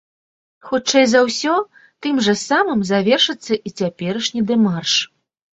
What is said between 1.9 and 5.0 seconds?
тым жа самым завершыцца і цяперашні дэмарш.